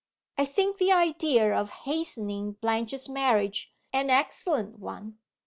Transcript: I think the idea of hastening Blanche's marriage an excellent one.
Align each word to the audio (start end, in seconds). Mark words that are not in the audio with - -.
I 0.35 0.45
think 0.45 0.77
the 0.77 0.91
idea 0.91 1.53
of 1.55 1.69
hastening 1.85 2.53
Blanche's 2.53 3.07
marriage 3.07 3.71
an 3.93 4.09
excellent 4.09 4.79
one. 4.79 5.19